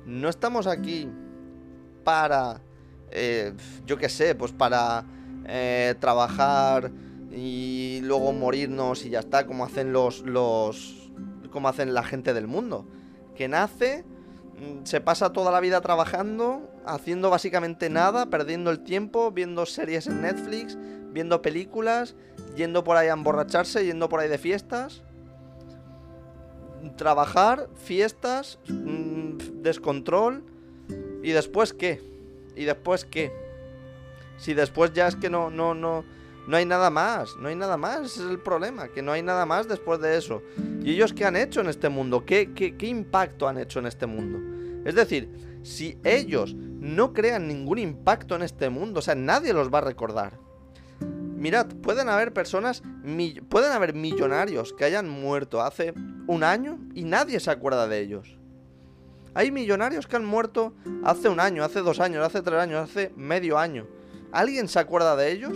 [0.07, 1.09] no estamos aquí
[2.05, 2.61] para,
[3.11, 3.55] eh,
[3.87, 5.05] yo qué sé, pues para
[5.47, 6.91] eh, trabajar
[7.31, 11.11] y luego morirnos y ya está, como hacen los, los,
[11.51, 12.87] como hacen la gente del mundo,
[13.35, 19.31] que nace, mm, se pasa toda la vida trabajando, haciendo básicamente nada, perdiendo el tiempo,
[19.33, 20.79] viendo series en Netflix,
[21.15, 22.17] viendo películas,
[22.57, 25.03] yendo por ahí a emborracharse, yendo por ahí de fiestas.
[26.97, 30.43] Trabajar, fiestas, mm, descontrol.
[31.23, 32.03] ¿Y después qué?
[32.57, 33.33] ¿Y después qué?
[34.37, 36.05] Si después ya es que no, no, no,
[36.49, 39.23] no hay nada más, no hay nada más, ese es el problema, que no hay
[39.23, 40.43] nada más después de eso.
[40.83, 42.27] ¿Y ellos qué han hecho en este mundo?
[42.27, 44.41] ¿Qué, qué, qué impacto han hecho en este mundo?
[44.85, 45.31] Es decir,
[45.63, 49.83] si ellos no crean ningún impacto en este mundo, o sea, nadie los va a
[49.83, 50.44] recordar.
[51.45, 52.83] Mirad, pueden haber personas,
[53.51, 55.93] pueden haber millonarios que hayan muerto hace
[56.27, 58.39] un año y nadie se acuerda de ellos.
[59.35, 60.73] Hay millonarios que han muerto
[61.05, 63.87] hace un año, hace dos años, hace tres años, hace medio año.
[64.33, 65.53] ¿Alguien se acuerda de ellos?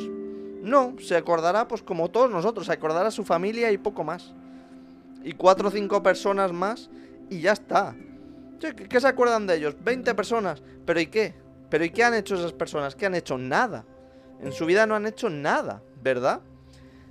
[0.62, 4.35] No, se acordará pues como todos nosotros, se acordará su familia y poco más.
[5.24, 6.90] Y cuatro o cinco personas más
[7.31, 7.96] y ya está.
[8.61, 9.74] ¿Qué, se acuerdan de ellos?
[9.83, 10.62] 20 personas.
[10.85, 11.35] ¿Pero y qué?
[11.70, 12.94] ¿Pero y qué han hecho esas personas?
[12.94, 13.38] ¿Qué han hecho?
[13.38, 13.87] Nada.
[14.40, 16.40] En su vida no han hecho nada, ¿verdad?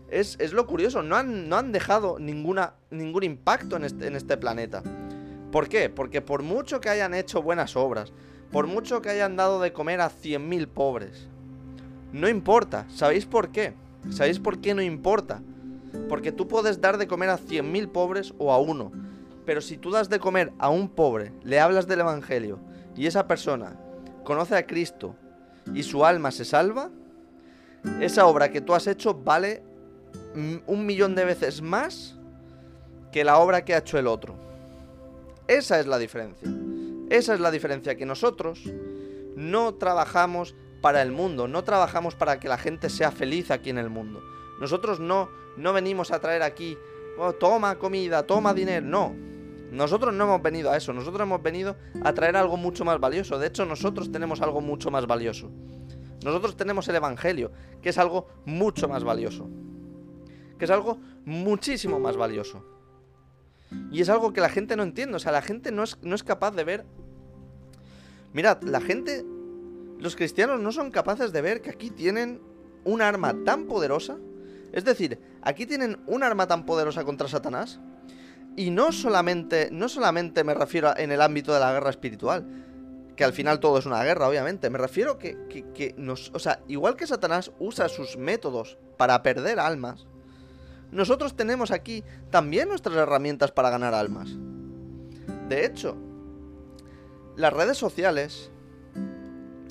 [0.09, 4.37] Es, lo curioso, no han, no han dejado ninguna, ningún impacto en este, en este
[4.37, 4.81] planeta.
[5.51, 5.89] ¿Por qué?
[5.89, 8.13] Porque por mucho que hayan hecho buenas obras,
[8.51, 11.27] por mucho que hayan dado de comer a 100.000 pobres,
[12.13, 12.85] no importa.
[12.89, 13.73] ¿Sabéis por qué?
[14.09, 15.41] ¿Sabéis por qué no importa?
[16.07, 18.91] Porque tú puedes dar de comer a 100.000 pobres o a uno.
[19.45, 22.59] Pero si tú das de comer a un pobre, le hablas del Evangelio
[22.95, 23.77] y esa persona
[24.23, 25.15] conoce a Cristo
[25.73, 26.89] y su alma se salva,
[28.01, 29.63] esa obra que tú has hecho vale
[30.35, 32.15] un millón de veces más
[33.11, 34.35] que la obra que ha hecho el otro.
[35.47, 36.49] Esa es la diferencia.
[37.09, 38.61] Esa es la diferencia, que nosotros
[39.35, 43.77] no trabajamos para el mundo, no trabajamos para que la gente sea feliz aquí en
[43.77, 44.21] el mundo.
[44.59, 46.77] Nosotros no, no venimos a traer aquí,
[47.17, 49.15] oh, toma comida, toma dinero, no.
[49.71, 53.39] Nosotros no hemos venido a eso, nosotros hemos venido a traer algo mucho más valioso.
[53.39, 55.49] De hecho, nosotros tenemos algo mucho más valioso.
[56.23, 57.51] Nosotros tenemos el Evangelio,
[57.81, 59.49] que es algo mucho más valioso.
[60.57, 62.65] Que es algo muchísimo más valioso.
[63.91, 65.15] Y es algo que la gente no entiende.
[65.15, 66.85] O sea, la gente no es, no es capaz de ver.
[68.33, 69.25] Mirad, la gente.
[69.99, 72.41] Los cristianos no son capaces de ver que aquí tienen
[72.83, 74.17] un arma tan poderosa.
[74.71, 77.79] Es decir, aquí tienen un arma tan poderosa contra Satanás.
[78.55, 82.66] Y no solamente, no solamente me refiero en el ámbito de la guerra espiritual,
[83.17, 84.69] que al final todo es una guerra, obviamente.
[84.69, 86.31] Me refiero que, que, que nos.
[86.33, 90.05] O sea, igual que Satanás usa sus métodos para perder almas,
[90.91, 94.29] nosotros tenemos aquí también nuestras herramientas para ganar almas.
[95.49, 95.97] De hecho,
[97.35, 98.51] las redes sociales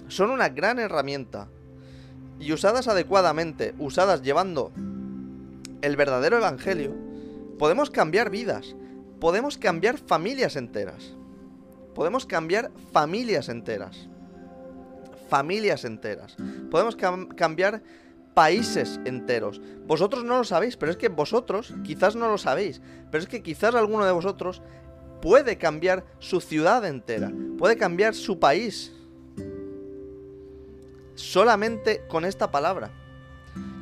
[0.08, 1.48] son una gran herramienta
[2.38, 4.72] y usadas adecuadamente, usadas llevando
[5.82, 6.94] el verdadero evangelio,
[7.58, 8.76] podemos cambiar vidas,
[9.20, 11.14] podemos cambiar familias enteras.
[11.96, 14.06] Podemos cambiar familias enteras.
[15.30, 16.36] Familias enteras.
[16.70, 17.82] Podemos cambiar
[18.34, 19.62] países enteros.
[19.86, 23.42] Vosotros no lo sabéis, pero es que vosotros quizás no lo sabéis, pero es que
[23.42, 24.60] quizás alguno de vosotros
[25.22, 28.92] puede cambiar su ciudad entera, puede cambiar su país.
[31.14, 32.90] Solamente con esta palabra.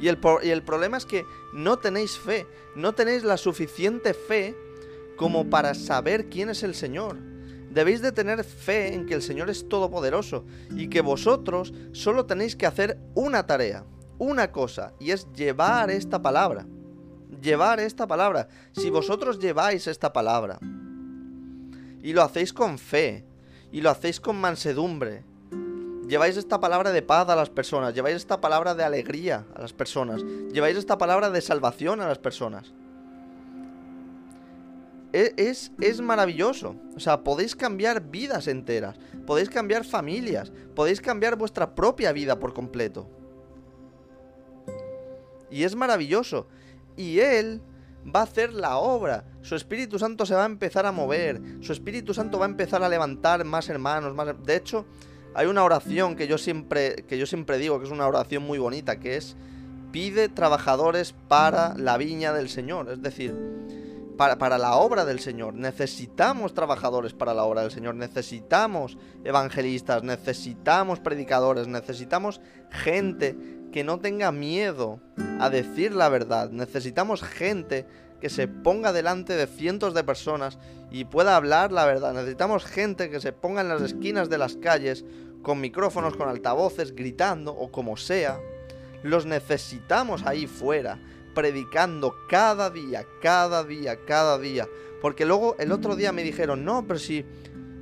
[0.01, 2.47] Y el, y el problema es que no tenéis fe,
[2.77, 4.55] no tenéis la suficiente fe
[5.17, 7.34] como para saber quién es el Señor.
[7.75, 12.57] Debéis de tener fe en que el Señor es todopoderoso y que vosotros solo tenéis
[12.57, 13.85] que hacer una tarea
[14.19, 16.67] una cosa y es llevar esta palabra.
[17.41, 18.49] Llevar esta palabra.
[18.73, 20.59] Si vosotros lleváis esta palabra
[22.03, 23.25] y lo hacéis con fe
[23.73, 25.25] y lo hacéis con mansedumbre,
[26.07, 29.73] lleváis esta palabra de paz a las personas, lleváis esta palabra de alegría a las
[29.73, 32.73] personas, lleváis esta palabra de salvación a las personas.
[35.15, 36.75] E, es, es, maravilloso.
[36.97, 42.53] O sea, podéis cambiar vidas enteras, podéis cambiar familias, podéis cambiar vuestra propia vida por
[42.53, 43.09] completo.
[45.53, 46.49] Y es maravilloso.
[46.97, 47.63] Y Él
[48.05, 49.25] va a hacer la obra.
[49.43, 51.41] Su Espíritu Santo se va a empezar a mover.
[51.61, 54.17] Su Espíritu Santo va a empezar a levantar más hermanos.
[54.17, 54.35] Más...
[54.45, 54.85] De hecho,
[55.33, 58.59] hay una oración que yo, siempre, que yo siempre digo que es una oración muy
[58.59, 59.37] bonita, que es
[59.93, 62.91] pide trabajadores para la viña del Señor.
[62.91, 63.33] Es decir,
[64.17, 65.55] para, para, la obra del Señor.
[65.55, 67.95] Necesitamos trabajadores para la obra del Señor.
[67.95, 73.37] Necesitamos evangelistas, necesitamos predicadores, necesitamos gente
[73.73, 75.01] que no tenga miedo
[75.41, 76.51] a decir la verdad.
[76.51, 77.87] Necesitamos gente
[78.21, 80.59] que se ponga delante de cientos de personas
[80.91, 82.15] y pueda hablar la verdad.
[82.15, 85.05] Necesitamos gente que se ponga en las esquinas de las calles
[85.43, 88.39] con micrófonos, con altavoces, gritando o como sea.
[89.03, 90.99] Los necesitamos ahí fuera,
[91.35, 94.69] predicando cada día, cada día, cada día.
[95.01, 97.25] Porque luego el otro día me dijeron, no, pero si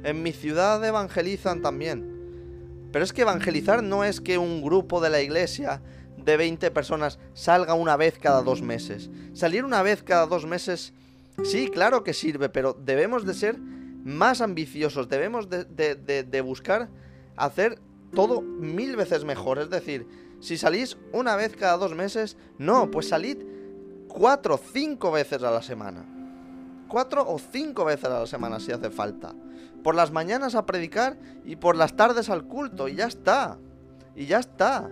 [0.05, 2.89] En mi ciudad evangelizan también.
[2.91, 5.81] Pero es que evangelizar no es que un grupo de la iglesia
[6.17, 9.11] de 20 personas salga una vez cada dos meses.
[9.33, 10.93] Salir una vez cada dos meses,
[11.45, 16.89] sí, claro que sirve, pero debemos de ser más ambiciosos, debemos de, de buscar
[17.37, 17.79] hacer
[18.13, 19.59] todo mil veces mejor.
[19.59, 20.07] Es decir,
[20.43, 23.39] si salís una vez cada dos meses, no, pues salid
[24.09, 26.05] cuatro o cinco veces a la semana.
[26.89, 29.37] Cuatro o cinco veces a la semana si hace falta.
[29.85, 32.89] Por las mañanas a predicar y por las tardes al culto.
[32.89, 33.57] Y ya está.
[34.17, 34.91] Y ya está.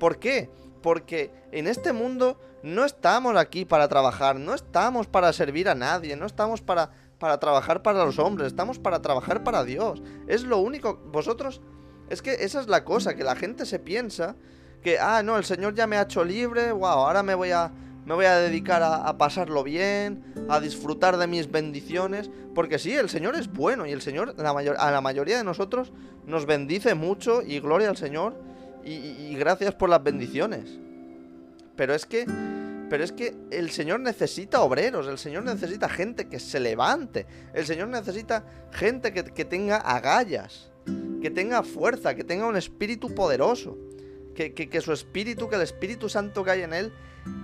[0.00, 0.50] ¿Por qué?
[0.82, 6.16] Porque en este mundo no estamos aquí para trabajar, no estamos para servir a nadie,
[6.16, 10.02] no estamos para, para trabajar para los hombres, estamos para trabajar para Dios.
[10.26, 10.96] Es lo único.
[11.12, 11.60] Vosotros
[12.08, 14.34] es que esa es la cosa, que la gente se piensa
[14.82, 17.70] que, ah, no, el Señor ya me ha hecho libre, wow, ahora me voy a,
[18.04, 23.08] me voy a dedicar a, pasarlo bien, a disfrutar de mis bendiciones, porque sí, el
[23.08, 25.92] Señor es bueno y el Señor la a la mayoría de nosotros
[26.26, 28.34] nos bendice mucho y gloria al Señor
[28.84, 30.78] y, y gracias por las bendiciones.
[31.76, 32.26] Pero es que
[32.88, 37.64] pero es que el Señor necesita obreros, el Señor necesita gente que se levante, el
[37.64, 40.70] Señor necesita gente que, que tenga agallas
[41.20, 43.76] que tenga fuerza, que tenga un espíritu poderoso,
[44.34, 46.92] que, su espíritu, que el Espíritu Santo que hay en él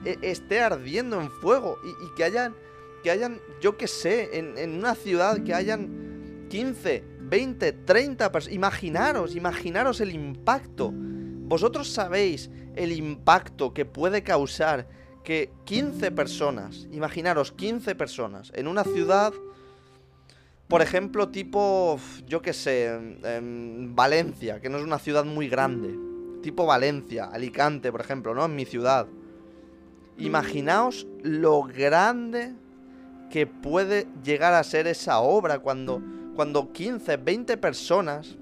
[0.05, 2.55] e, esté ardiendo en fuego y, que hayan,
[3.03, 8.55] que hayan, yo que sé, en, en una ciudad que hayan 15, 20, 30 personas.
[8.55, 10.93] Imaginaros, imaginaros el impacto.
[10.93, 14.89] Vosotros sabéis el impacto que puede causar
[15.23, 19.33] que 15 personas, imaginaros 15 personas en una ciudad
[20.69, 22.91] por ejemplo, tipo, yo qué sé,
[23.95, 25.95] Valencia, que no es una ciudad muy grande.
[26.47, 28.45] Tipo Valencia, Alicante, por ejemplo, ¿no?
[28.45, 29.09] En mi ciudad.
[30.17, 32.55] Imaginaos lo grande
[33.33, 36.01] que puede llegar a ser esa obra cuando,
[36.37, 38.37] cuando 15, 20 personas...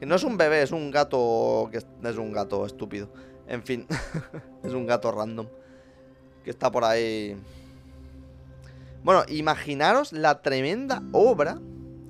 [0.00, 1.68] Que no es un bebé, es un gato...
[1.70, 3.12] que es un gato estúpido.
[3.46, 3.86] En fin,
[4.64, 5.46] es un gato random.
[6.42, 7.36] Que está por ahí
[9.04, 11.60] bueno, imaginaros la tremenda obra,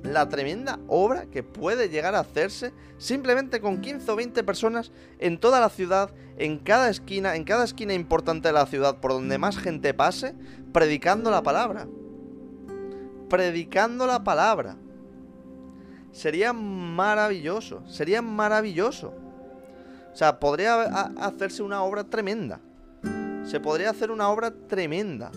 [0.05, 5.39] la tremenda obra que puede llegar a hacerse simplemente con 15 o 20 personas en
[5.39, 9.39] toda la ciudad, en cada esquina, en cada esquina importante de la ciudad, por donde
[9.39, 10.35] más gente pase,
[10.73, 11.89] predicando la palabra.
[13.31, 14.77] Predicando la palabra.
[16.13, 19.15] Sería maravilloso, sería maravilloso.
[20.13, 20.83] O sea, podría
[21.19, 22.61] hacerse una obra tremenda.
[23.45, 25.33] Se podría hacer una obra tremenda.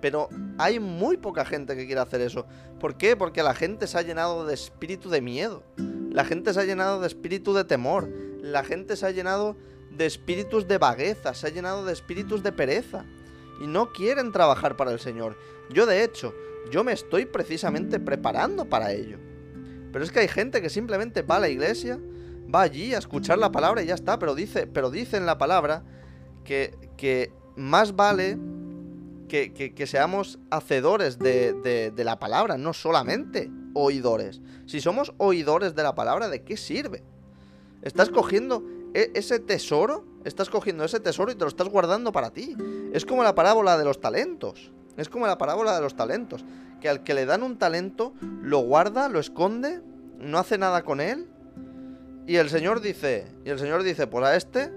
[0.00, 2.46] Pero hay muy poca gente que quiere hacer eso.
[2.78, 3.16] ¿Por qué?
[3.16, 5.62] Porque la gente se ha llenado de espíritu de miedo.
[6.10, 8.08] La gente se ha llenado de espíritu de temor.
[8.40, 9.56] La gente se ha llenado
[9.90, 11.34] de espíritus de vagueza.
[11.34, 13.04] Se ha llenado de espíritus de pereza.
[13.60, 15.36] Y no quieren trabajar para el Señor.
[15.70, 16.32] Yo de hecho,
[16.70, 19.18] yo me estoy precisamente preparando para ello.
[19.92, 21.98] Pero es que hay gente que simplemente va a la iglesia,
[22.54, 24.18] va allí a escuchar la palabra y ya está.
[24.20, 25.82] Pero dice, pero dice en la palabra
[26.44, 28.38] que, que más vale
[29.28, 34.40] que, seamos hacedores de, la palabra, no solamente oidores.
[34.66, 37.02] Si somos oidores de la palabra, ¿de qué sirve?
[37.82, 38.64] Estás cogiendo
[38.94, 42.56] e, ese tesoro, estás cogiendo ese tesoro y te lo estás guardando para ti.
[42.92, 44.72] Es como la parábola de los talentos.
[44.96, 46.44] Es como la parábola de los talentos.
[46.80, 49.80] Que al que le dan un talento, lo guarda, lo esconde,
[50.18, 51.28] no hace nada con él.
[52.26, 54.72] Y el Señor dice, y el Señor dice, por a este,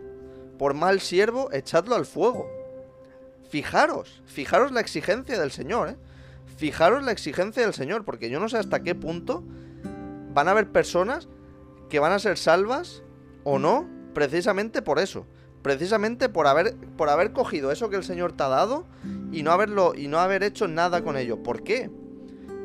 [0.58, 2.61] por mal siervo, echadlo al fuego.
[3.52, 5.98] Fijaros, fijaros la exigencia del Señor, ¿eh?
[6.56, 9.44] Fijaros la exigencia del Señor, porque yo no sé hasta qué punto
[10.34, 11.28] van a haber personas
[11.90, 13.04] que van a ser salvas
[13.44, 15.26] o no, precisamente por eso.
[15.64, 18.88] Precisamente por haber, por haber cogido eso que el Señor te ha dado
[19.34, 21.44] y no, haberlo, y no haber hecho nada con ello.
[21.44, 21.92] ¿Por qué?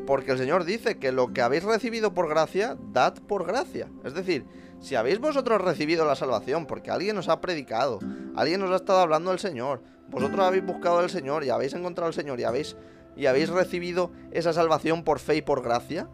[0.07, 3.89] Porque el Señor dice que lo que habéis recibido por gracia, dad por gracia.
[4.05, 4.47] Es decir,
[4.79, 7.99] si habéis vosotros recibido la salvación porque alguien os ha predicado,
[8.37, 12.09] alguien os ha estado hablando del Señor, vosotros habéis buscado al Señor y habéis encontrado
[12.09, 12.77] al Señor y habéis,
[13.17, 16.09] y habéis recibido esa salvación por fe y por gracia,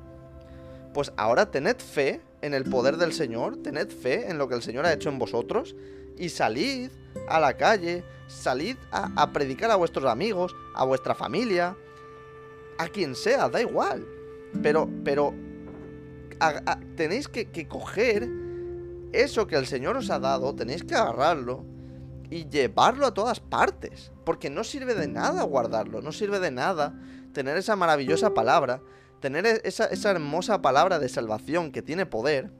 [0.94, 4.62] pues ahora tened fe en el poder del Señor, tened fe en lo que el
[4.62, 5.76] Señor ha hecho en vosotros
[6.18, 6.90] y salid
[7.28, 11.76] a la calle, salid a, predicar a vuestros amigos, a vuestra familia,
[12.78, 14.06] a quien sea, da igual.
[14.62, 15.34] Pero, pero
[16.96, 18.28] tenéis que, que coger
[19.12, 21.64] eso que el Señor os ha dado, tenéis que agarrarlo
[22.32, 24.10] y llevarlo a todas partes.
[24.24, 26.94] Porque no sirve de nada guardarlo, no sirve de nada
[27.34, 28.80] tener esa maravillosa palabra,
[29.20, 32.50] tener e-, esa, hermosa palabra de salvación que tiene poder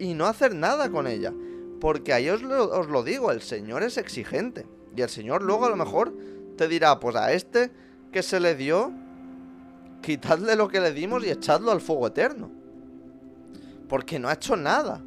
[0.00, 1.32] y no hacer nada con ella.
[1.80, 4.66] Porque ahí os lo, os lo digo, el Señor es exigente.
[4.96, 6.12] Y el Señor luego a lo mejor
[6.56, 7.70] te dirá, pues a este
[8.10, 8.92] que se le dio,
[10.02, 12.50] quitadle lo que le dimos y echadlo al fuego eterno.
[13.88, 15.04] Porque no ha hecho nada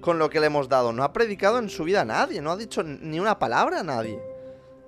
[0.00, 0.92] con lo que le hemos dado.
[0.92, 3.84] No ha predicado en su vida a nadie, no ha dicho ni una palabra a
[3.84, 4.20] nadie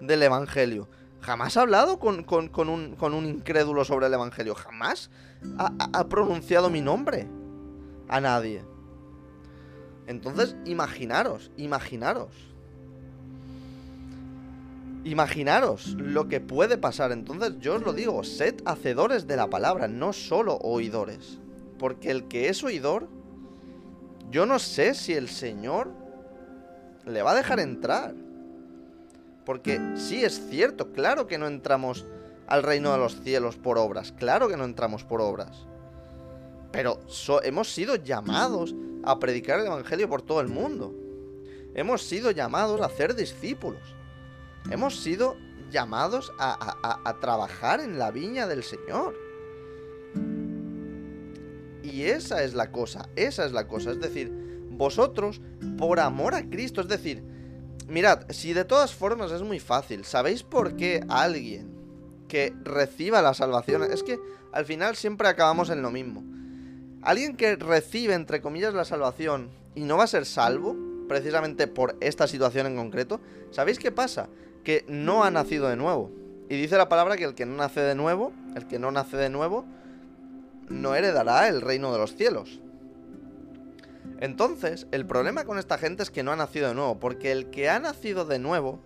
[0.01, 0.89] del Evangelio.
[1.21, 4.55] Jamás ha hablado con, un, incrédulo sobre el Evangelio.
[4.55, 5.11] Jamás
[5.59, 7.29] ha pronunciado mi nombre
[8.09, 8.65] a nadie.
[10.07, 12.35] Entonces, imaginaros, imaginaros.
[15.05, 17.13] Imaginaros lo que puede pasar.
[17.13, 21.39] Entonces, yo os lo digo, sed hacedores de la palabra, no solo oidores.
[21.79, 23.09] Porque el que es oidor,
[24.31, 25.89] yo no sé si el Señor
[27.07, 28.15] le va a dejar entrar.
[29.45, 32.07] Porque sí es cierto, claro que no entramos
[32.47, 35.67] al reino de los cielos por obras, claro que no entramos por obras.
[36.73, 37.01] Pero
[37.43, 40.95] hemos sido llamados a predicar el Evangelio por todo el mundo.
[41.75, 43.83] Hemos sido llamados a ser discípulos.
[44.71, 45.37] Hemos sido
[45.71, 49.17] llamados a, trabajar en la viña del Señor.
[51.91, 53.91] Y esa es la cosa, esa es la cosa.
[53.91, 54.31] Es decir,
[54.71, 55.41] vosotros,
[55.77, 57.23] por amor a Cristo, es decir,
[57.89, 61.71] mirad, si de todas formas es muy fácil, ¿sabéis por qué alguien
[62.29, 63.83] que reciba la salvación?
[63.83, 64.19] Es que
[64.53, 66.23] al final siempre acabamos en lo mismo.
[67.03, 70.77] Alguien que recibe, entre comillas, la salvación y no va a ser salvo,
[71.09, 74.29] precisamente por esta situación en concreto, ¿sabéis qué pasa?
[74.63, 76.13] Que no ha nacido de nuevo.
[76.49, 79.17] Y dice la palabra que el que no nace de nuevo, el que no nace
[79.17, 79.65] de nuevo,
[80.71, 82.61] no heredará el reino de los cielos.
[84.21, 87.51] Entonces, el problema con esta gente es que no ha nacido de nuevo, porque el
[87.51, 88.79] que ha nacido de nuevo,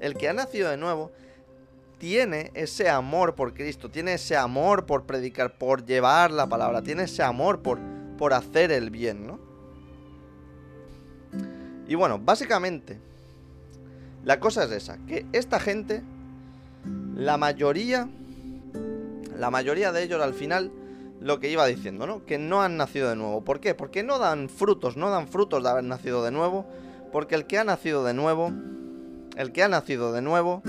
[0.00, 1.12] el que ha nacido de nuevo,
[1.98, 7.04] tiene ese amor por Cristo, tiene ese amor por predicar, por llevar la palabra, tiene
[7.04, 7.78] ese amor por,
[8.18, 9.40] por hacer el bien, ¿no?
[11.88, 12.98] Y bueno, básicamente,
[14.24, 16.02] la cosa es esa, que esta gente,
[17.14, 18.08] la mayoría,
[19.38, 20.70] la mayoría de ellos al final,
[21.20, 22.24] lo que iba diciendo, ¿no?
[22.24, 23.44] Que no han nacido de nuevo.
[23.44, 23.74] ¿Por qué?
[23.74, 26.66] Porque no dan frutos, no dan frutos de haber nacido de nuevo,
[27.12, 28.52] porque el que ha nacido de nuevo,
[29.36, 30.62] el que ha nacido de nuevo,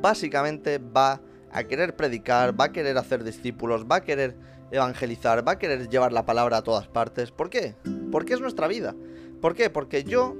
[0.00, 1.20] básicamente va
[1.52, 4.36] a querer predicar, va a querer hacer discípulos, va a querer
[4.70, 7.30] evangelizar, va a querer llevar la palabra a todas partes.
[7.30, 7.74] ¿Por qué?
[8.10, 8.94] Porque es nuestra vida.
[9.40, 9.70] ¿Por qué?
[9.70, 10.34] Porque yo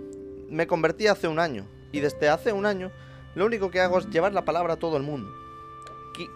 [0.48, 2.90] me convertí hace un año y desde hace un año
[3.34, 5.30] lo único que hago es llevar la palabra a todo el mundo.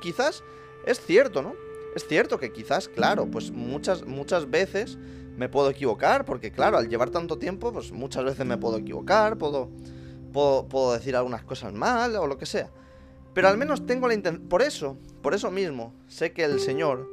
[0.02, 0.44] quizás
[0.86, 1.54] es cierto, ¿no?
[1.94, 4.98] Es cierto que quizás, claro, pues muchas, muchas veces
[5.36, 9.38] me puedo equivocar, porque claro, al llevar tanto tiempo, pues muchas veces me puedo equivocar,
[9.38, 9.70] puedo,
[10.32, 12.70] puedo, puedo decir algunas cosas mal o lo que sea.
[13.34, 14.48] Pero al menos tengo la intención...
[14.48, 17.08] Por eso, por eso mismo, sé que el Señor,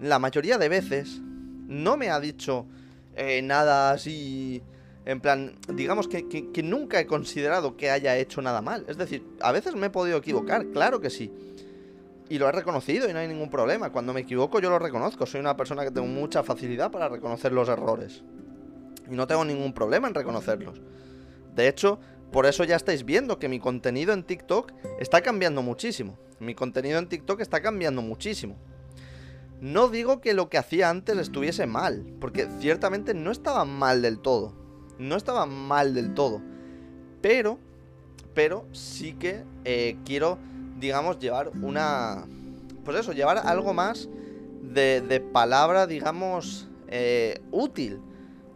[0.00, 1.20] la mayoría de veces,
[1.66, 2.66] no me ha dicho
[3.16, 4.62] eh, nada así...
[5.04, 8.84] En plan, digamos que, que, nunca he considerado que haya hecho nada mal.
[8.86, 11.32] Es decir, a veces me he podido equivocar, claro que sí.
[12.32, 13.90] Y lo he reconocido y no hay ningún problema.
[13.90, 15.26] Cuando me equivoco yo lo reconozco.
[15.26, 18.24] Soy una persona que tengo mucha facilidad para reconocer los errores.
[19.10, 20.80] Y no tengo ningún problema en reconocerlos.
[21.54, 22.00] De hecho,
[22.32, 26.18] por eso ya estáis viendo que mi contenido en TikTok está cambiando muchísimo.
[26.40, 28.56] Mi contenido en TikTok está cambiando muchísimo.
[29.60, 34.20] No digo que lo que hacía antes estuviese mal, porque ciertamente no estaba mal del
[34.20, 34.54] todo.
[34.98, 36.40] No estaba mal del todo.
[37.20, 37.58] Pero,
[38.32, 40.38] pero sí que eh, quiero,
[40.82, 42.26] digamos, llevar una...
[42.84, 44.08] Pues eso, llevar algo más
[44.62, 48.00] de, palabra, digamos, eh, útil.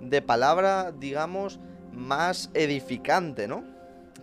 [0.01, 1.61] De palabra, digamos,
[1.93, 3.65] más edificante, ¿no?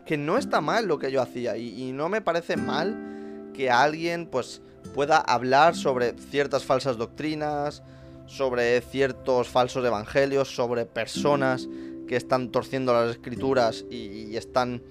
[0.05, 4.27] Que no está mal lo que yo hacía y, no me parece mal que alguien
[4.27, 4.61] pues
[4.93, 7.83] pueda hablar sobre ciertas falsas doctrinas,
[8.25, 11.69] sobre ciertos falsos evangelios, sobre personas
[12.07, 14.83] que están torciendo las escrituras y, están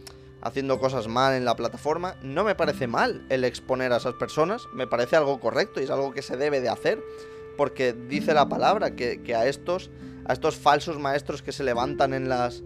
[0.42, 2.16] haciendo cosas mal en la plataforma.
[2.22, 5.90] No me parece mal el exponer a esas personas, me parece algo correcto y es
[5.90, 7.02] algo que se debe de hacer,
[7.56, 9.90] porque dice la palabra que, que a estos
[10.24, 12.62] a estos falsos maestros que se levantan en las...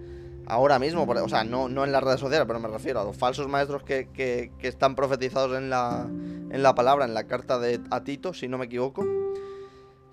[0.49, 3.17] Ahora mismo, o sea, no, no en las redes sociales, pero me refiero a los
[3.17, 7.81] falsos maestros que, que, están profetizados en la, en la palabra, en la carta de
[7.91, 9.05] a Tito, si no me equivoco.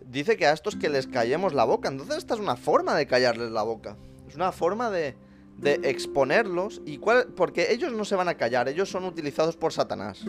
[0.04, 1.88] Dice que a estos que les callemos la boca.
[1.88, 3.96] Entonces esta es una forma de callarles la boca.
[4.28, 5.16] Es una forma de,
[5.58, 6.82] de exponerlos.
[6.86, 10.26] y cuál, Porque ellos no se van a callar, ellos son utilizados por Satanás.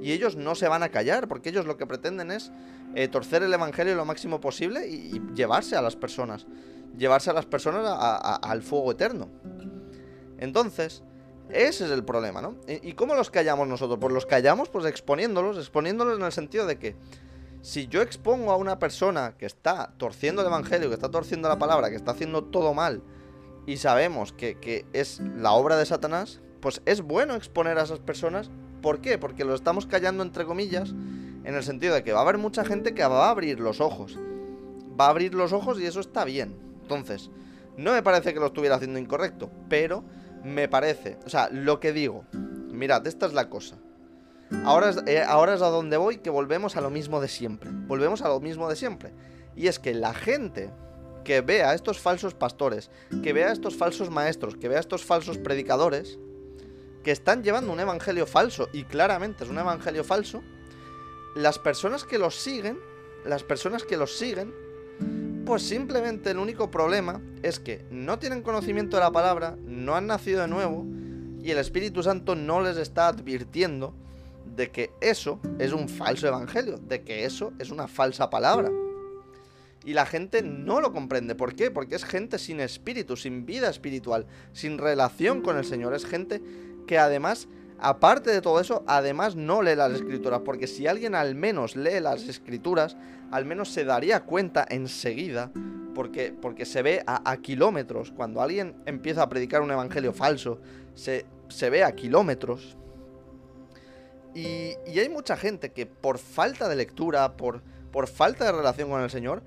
[0.00, 2.52] Y ellos no se van a callar, porque ellos lo que pretenden es
[2.94, 6.46] eh, torcer el Evangelio lo máximo posible y, llevarse a las personas.
[6.96, 9.28] Llevarse a las personas al fuego eterno.
[10.38, 11.02] Entonces,
[11.50, 12.56] ese es el problema, ¿no?
[12.66, 13.98] ¿Y, cómo los callamos nosotros?
[14.00, 16.96] Pues los callamos pues exponiéndolos, exponiéndolos en el sentido de que
[17.62, 21.58] si yo expongo a una persona que está torciendo el Evangelio, que está torciendo la
[21.58, 23.02] palabra, que está haciendo todo mal,
[23.66, 27.98] y sabemos que, que es la obra de Satanás, pues es bueno exponer a esas
[27.98, 28.50] personas.
[28.80, 29.18] ¿Por qué?
[29.18, 30.94] Porque lo estamos callando entre comillas
[31.44, 33.80] En el sentido de que va a haber mucha gente que va a abrir los
[33.80, 34.18] ojos.
[34.98, 36.56] Va a abrir los ojos y eso está bien.
[36.82, 37.30] Entonces,
[37.76, 40.04] no me parece que lo estuviera haciendo incorrecto, pero
[40.42, 43.76] me parece, o sea, lo que digo, mirad, esta es la cosa.
[44.64, 47.70] Ahora es, eh, ahora es a donde voy que volvemos a lo mismo de siempre.
[47.72, 49.12] Volvemos a lo mismo de siempre.
[49.56, 50.70] Y es que la gente
[51.26, 52.88] que vea a estos falsos pastores,
[53.24, 56.20] que vea a estos falsos maestros, que vea a estos falsos predicadores,
[57.02, 60.44] que están llevando un evangelio falso, y claramente es un evangelio falso,
[61.34, 62.78] las personas que los siguen,
[63.24, 64.54] las personas que los siguen,
[65.44, 70.06] pues simplemente el único problema es que no tienen conocimiento de la palabra, no han
[70.06, 70.86] nacido de nuevo
[71.42, 73.94] y el Espíritu Santo no les está advirtiendo
[74.54, 78.70] de que eso es un falso evangelio, de que eso es una falsa palabra.
[79.86, 81.36] Y la gente no lo comprende.
[81.36, 81.70] ¿Por qué?
[81.70, 85.94] Porque es gente sin espíritu, sin vida espiritual, sin relación con el Señor.
[85.94, 86.42] Es gente
[86.88, 87.46] que además,
[87.78, 90.40] aparte de todo eso, además no lee las escrituras.
[90.44, 92.96] Porque si alguien al menos lee las escrituras,
[93.30, 95.52] al menos se daría cuenta enseguida,
[95.94, 100.58] porque, porque se ve a, kilómetros, cuando alguien empieza a predicar un evangelio falso,
[100.96, 102.76] se, se ve a kilómetros.
[104.34, 107.62] Y, y, hay mucha gente que por falta de lectura, por,
[107.92, 109.44] por falta de relación con el Señor,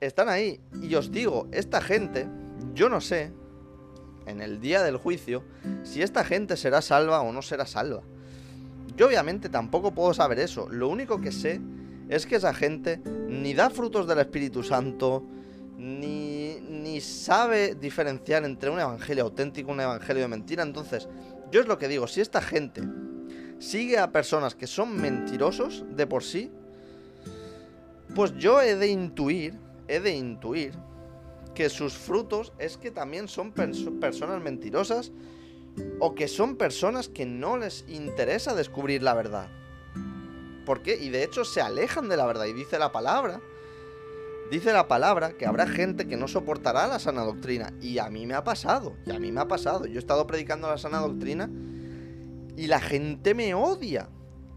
[0.00, 0.60] están ahí.
[0.82, 2.26] Y os digo, esta gente,
[2.74, 3.32] yo no sé,
[4.26, 5.42] en el día del juicio,
[5.82, 8.02] si esta gente será salva o no será salva.
[8.96, 10.68] Yo obviamente tampoco puedo saber eso.
[10.68, 11.60] Lo único que sé
[12.08, 15.24] es que esa gente ni da frutos del Espíritu Santo,
[15.76, 20.62] ni, ni sabe diferenciar entre un evangelio auténtico y un evangelio de mentira.
[20.62, 21.08] Entonces,
[21.50, 22.82] yo es lo que digo, si esta gente
[23.58, 26.50] sigue a personas que son mentirosos de por sí,
[28.14, 29.54] pues yo he de intuir,
[29.88, 30.74] he de intuir
[31.54, 35.10] que sus frutos es que también son personas mentirosas
[35.98, 39.48] o que son personas que no les interesa descubrir la verdad.
[40.64, 40.96] ¿Por qué?
[40.96, 42.44] Y de hecho se alejan de la verdad.
[42.44, 43.40] Y dice la palabra,
[44.50, 47.72] dice la palabra que habrá gente que no soportará la sana doctrina.
[47.80, 49.86] Y a mí me ha pasado, y a mí me ha pasado.
[49.86, 51.50] Yo he estado predicando la sana doctrina
[52.56, 54.10] y la gente me odia.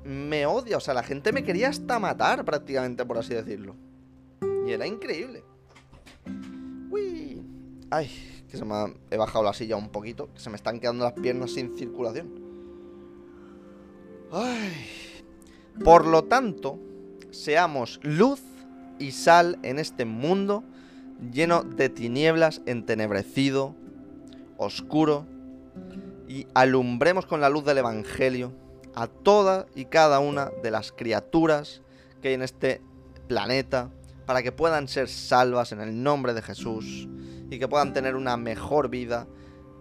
[0.04, 3.76] Me odia, o sea, la gente me quería hasta matar prácticamente, por así decirlo.
[4.66, 5.44] Y era increíble.
[6.90, 7.42] Uy.
[7.90, 8.10] Ay,
[8.50, 8.94] que se me ha...
[9.10, 12.30] He bajado la silla un poquito, que se me están quedando las piernas sin circulación.
[14.32, 14.72] Ay.
[15.84, 16.80] Por lo tanto,
[17.32, 18.42] seamos luz
[19.00, 20.64] y sal en este mundo
[21.32, 23.76] lleno de tinieblas, entenebrecido,
[24.58, 25.26] oscuro,
[26.28, 28.54] y alumbremos con la luz del Evangelio
[28.96, 31.82] a toda y cada una de las criaturas
[32.22, 32.82] que hay en este
[33.28, 33.90] planeta,
[34.26, 37.08] para que puedan ser salvas en el nombre de Jesús
[37.50, 39.28] y que puedan tener una mejor vida,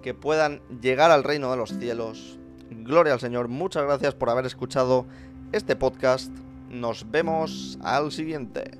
[0.02, 2.38] que puedan llegar al reino de los cielos.
[2.70, 5.06] Gloria al Señor, muchas gracias por haber escuchado
[5.52, 6.32] este podcast.
[6.68, 8.79] Nos vemos al siguiente.